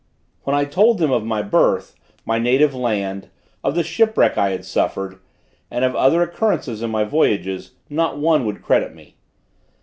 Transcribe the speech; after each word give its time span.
When 0.45 0.55
I 0.55 0.65
told 0.65 0.97
them 0.97 1.11
of 1.11 1.23
my 1.23 1.43
birth, 1.43 1.93
my 2.25 2.39
native 2.39 2.73
land, 2.73 3.29
of 3.63 3.75
the 3.75 3.83
shipwreck 3.83 4.35
I 4.35 4.49
had 4.49 4.65
suffered, 4.65 5.19
and 5.69 5.85
of 5.85 5.95
other 5.95 6.23
occurrences 6.23 6.81
in 6.81 6.89
my 6.89 7.03
voyages, 7.03 7.73
not 7.87 8.17
one 8.17 8.43
would 8.47 8.63
credit 8.63 8.95
me. 8.95 9.13